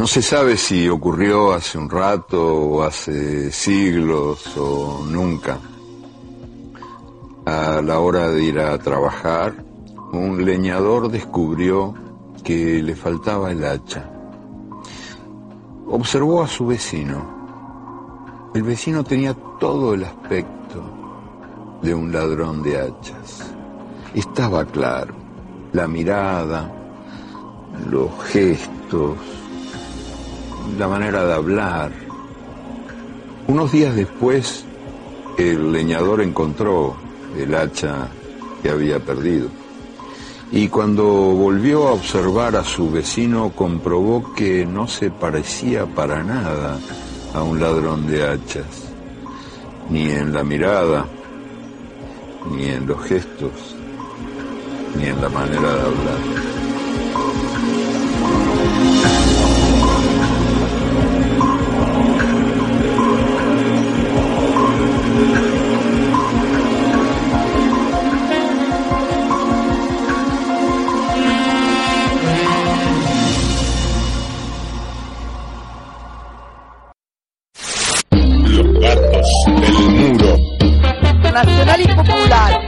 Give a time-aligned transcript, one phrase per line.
[0.00, 5.58] No se sabe si ocurrió hace un rato o hace siglos o nunca.
[7.44, 9.62] A la hora de ir a trabajar,
[10.12, 11.92] un leñador descubrió
[12.42, 14.10] que le faltaba el hacha.
[15.86, 18.50] Observó a su vecino.
[18.54, 20.82] El vecino tenía todo el aspecto
[21.82, 23.52] de un ladrón de hachas.
[24.14, 25.12] Estaba claro,
[25.74, 26.72] la mirada,
[27.90, 29.18] los gestos,
[30.78, 31.92] la manera de hablar.
[33.46, 34.64] Unos días después,
[35.38, 36.94] el leñador encontró
[37.36, 38.08] el hacha
[38.62, 39.48] que había perdido.
[40.52, 46.78] Y cuando volvió a observar a su vecino, comprobó que no se parecía para nada
[47.34, 48.92] a un ladrón de hachas,
[49.88, 51.06] ni en la mirada,
[52.50, 53.76] ni en los gestos,
[54.96, 56.50] ni en la manera de hablar.
[79.48, 80.36] muro.
[81.32, 82.59] Nacional y popular.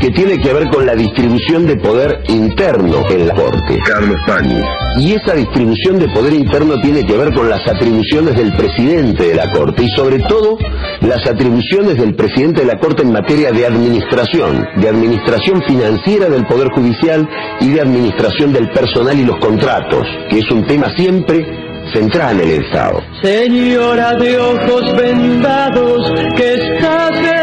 [0.00, 3.78] Que tiene que ver con la distribución de poder interno en la Corte.
[3.86, 4.60] Carlos Pañi.
[4.98, 9.34] Y esa distribución de poder interno tiene que ver con las atribuciones del presidente de
[9.34, 10.56] la Corte y sobre todo
[11.02, 16.46] las atribuciones del presidente de la Corte en materia de administración, de administración financiera del
[16.46, 17.28] Poder Judicial
[17.60, 21.44] y de administración del personal y los contratos, que es un tema siempre
[21.92, 23.02] central en el Estado.
[23.22, 27.39] Señora de ojos vendados, que estás en.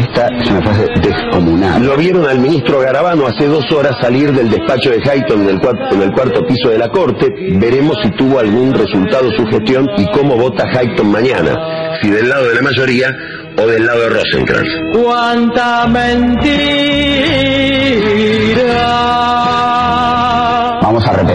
[0.00, 1.84] Esta es una frase descomunal.
[1.84, 5.60] Lo vieron al ministro Garabano hace dos horas salir del despacho de Hayton en el,
[5.60, 7.30] cuarto, en el cuarto piso de la Corte.
[7.58, 11.98] Veremos si tuvo algún resultado su gestión y cómo vota Hayton mañana.
[12.00, 13.14] Si del lado de la mayoría
[13.58, 14.70] o del lado de Rosenkrantz.
[14.94, 16.30] ¡Cuánta mentira!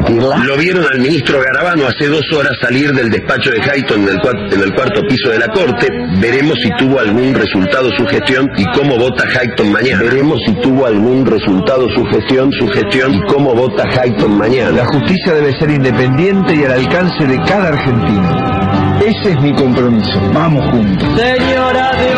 [0.06, 0.38] Repetirla.
[0.38, 4.54] Lo vieron al ministro Garabano hace dos horas salir del despacho de Hayton en el,
[4.54, 5.88] en el cuarto piso de la Corte.
[6.20, 10.04] Veremos si tuvo algún resultado su gestión y cómo vota Hayton mañana.
[10.04, 14.72] Veremos si tuvo algún resultado su gestión, su gestión y cómo vota Hayton mañana.
[14.72, 18.56] La justicia debe ser independiente y al alcance de cada argentino.
[19.02, 20.20] Ese es mi compromiso.
[20.34, 21.08] Vamos juntos.
[21.20, 22.16] Señora de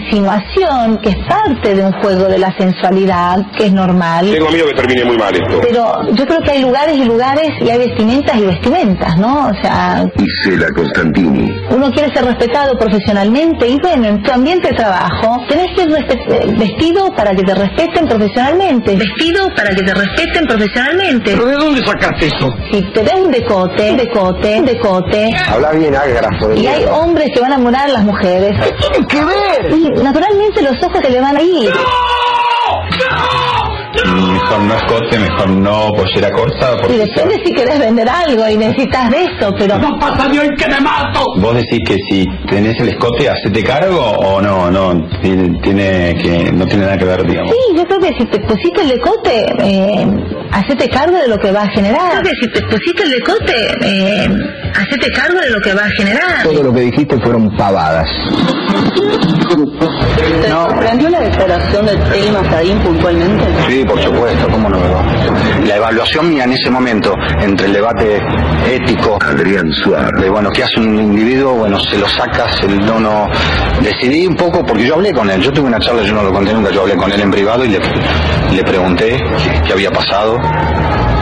[0.00, 4.30] insinuación, que es parte de un juego de la sensualidad, que es normal.
[4.30, 5.60] Tengo miedo que termine muy mal esto.
[5.62, 9.48] Pero yo creo que hay lugares y lugares y hay vestimentas y vestimentas, ¿no?
[9.48, 10.04] O sea...
[10.16, 11.54] Isela Constantini.
[11.70, 16.56] Uno quiere ser respetado profesionalmente y bueno, en tu ambiente de trabajo tenés que ir
[16.58, 18.96] vestido para que te respeten profesionalmente.
[18.96, 21.32] Vestido para que te respeten profesionalmente.
[21.32, 22.54] ¿Pero de dónde sacaste eso?
[22.72, 25.30] Si te ves un decote, decote, decote.
[25.48, 26.52] Habla bien ágrafo.
[26.54, 28.52] Y hay hombres que van a morar a las mujeres.
[28.60, 29.72] ¿Qué tienen que ver?
[29.72, 31.70] Y naturalmente los ojos se le van a ir.
[34.50, 36.76] Mejor no escote, mejor no pollera corta.
[36.88, 39.78] Y depende si querés vender algo y necesitas de eso, pero...
[39.78, 41.24] ¡No pasa ni hoy que me mato!
[41.36, 44.68] ¿Vos decís que si tenés el escote, hacete cargo o no?
[44.68, 47.52] No tiene, tiene que no tiene nada que ver, digamos.
[47.52, 50.08] Sí, yo creo que si te pusiste el decote, eh,
[50.50, 52.16] hacete cargo de lo que va a generar.
[52.16, 54.28] Yo creo que si te pusiste el decote, eh,
[54.74, 56.42] hacete cargo de lo que va a generar.
[56.42, 58.08] Todo lo que dijiste fueron pavadas.
[60.20, 63.44] ¿Te sorprendió la declaración de Telma Sadín puntualmente?
[63.68, 64.78] Sí, por supuesto, cómo no.
[65.66, 68.20] La evaluación mía en ese momento, entre el debate
[68.70, 71.54] ético, Adrián Suárez, de bueno, ¿qué hace un individuo?
[71.54, 73.28] Bueno, se lo sacas, el no, no.
[73.82, 76.32] Decidí un poco, porque yo hablé con él, yo tuve una charla, yo no lo
[76.32, 77.80] conté nunca, yo hablé con él en privado y le,
[78.54, 80.38] le pregunté qué, qué había pasado.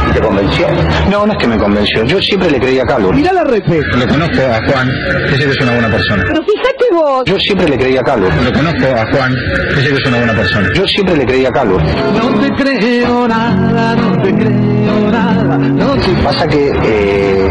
[0.08, 0.67] ¿Y te convenció?
[1.11, 3.12] No, no es que me convenció, yo siempre le creía a Calvo.
[3.12, 3.81] Mirá la refe.
[3.94, 4.90] Lo conozco a Juan,
[5.28, 6.25] que sé que es una buena persona.
[6.28, 7.22] Pero fíjate vos.
[7.26, 8.28] Yo siempre le creía a Calvo.
[8.43, 9.35] Lo conozco a Juan,
[9.75, 10.69] que sé que es una buena persona.
[10.75, 11.79] Yo siempre le creía a Calvo.
[11.79, 17.49] No te creo nada, no te creo nada, no te Pasa que eh,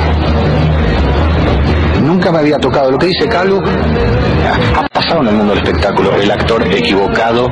[2.04, 2.92] nunca me había tocado.
[2.92, 3.62] Lo que dice Calvo
[4.75, 6.16] ha pasado en el mundo del espectáculo.
[6.16, 7.48] El actor equivocado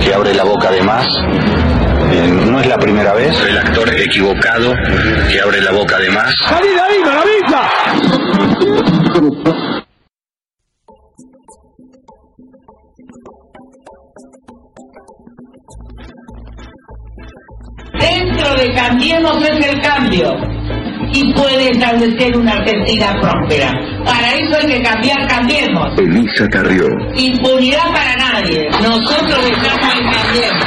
[0.00, 1.06] que abre la boca de más.
[2.12, 3.34] Eh, no es la primera vez.
[3.48, 4.72] El actor equivocado
[5.30, 6.34] que abre la boca de más.
[6.48, 7.68] ¡Salí de ahí, maravilla!
[18.54, 20.32] De Cambiemos es el cambio
[21.12, 23.72] y puede establecer una Argentina próspera.
[24.04, 25.98] Para eso hay que cambiar, cambiemos.
[25.98, 26.86] Elisa Carrió.
[27.14, 28.68] Impunidad para nadie.
[28.82, 30.66] Nosotros estamos en Cambiemos.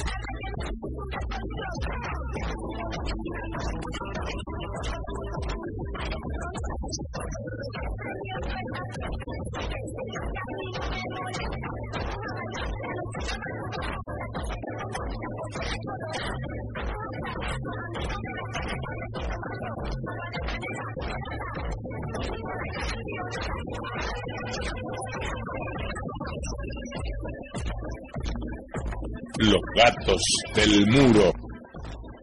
[29.39, 30.21] Los gatos
[30.55, 31.33] del muro.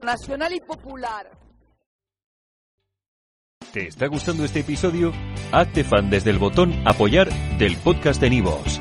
[0.02, 1.30] Nacional y popular.
[3.72, 5.12] ¿Te está gustando este episodio?
[5.52, 8.80] Hazte fan desde el botón Apoyar del podcast de Nivos.